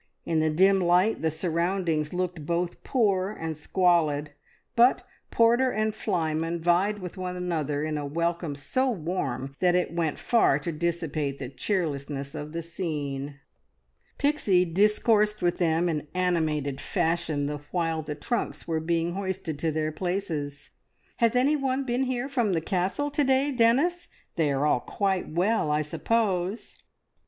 In 0.25 0.39
the 0.39 0.49
dim 0.49 0.79
light 0.79 1.21
the 1.21 1.29
surroundings 1.29 2.11
looked 2.11 2.43
both 2.43 2.83
poor 2.83 3.29
and 3.39 3.55
squalid, 3.55 4.31
but 4.75 5.05
porter 5.29 5.69
and 5.69 5.93
flyman 5.93 6.59
vied 6.59 6.97
with 6.97 7.17
one 7.19 7.35
another 7.35 7.83
in 7.83 7.99
a 7.99 8.05
welcome 8.07 8.55
so 8.55 8.89
warm 8.89 9.55
that 9.59 9.75
it 9.75 9.93
went 9.93 10.17
far 10.17 10.57
to 10.57 10.71
dissipate 10.71 11.37
the 11.37 11.49
cheerlessness 11.49 12.33
of 12.33 12.51
the 12.51 12.63
scene. 12.63 13.35
Pixie 14.17 14.65
discoursed 14.65 15.43
with 15.43 15.59
them 15.59 15.87
in 15.87 16.07
animated 16.15 16.81
fashion 16.81 17.45
the 17.45 17.57
while 17.69 18.01
the 18.01 18.15
trunks 18.15 18.67
were 18.67 18.79
being 18.79 19.13
hoisted 19.13 19.59
to 19.59 19.71
their 19.71 19.91
places. 19.91 20.71
"Has 21.17 21.35
anyone 21.35 21.83
been 21.83 22.05
here 22.05 22.27
from 22.27 22.53
the 22.53 22.61
Castle 22.61 23.11
to 23.11 23.23
day, 23.23 23.51
Dennis? 23.51 24.09
They 24.35 24.51
are 24.51 24.65
all 24.65 24.79
quite 24.79 25.29
well, 25.29 25.69
I 25.69 25.83
suppose?" 25.83 26.77